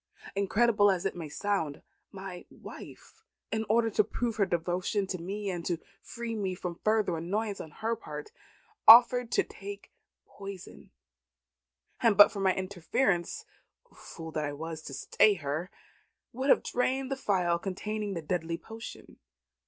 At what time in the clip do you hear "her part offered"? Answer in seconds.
7.69-9.31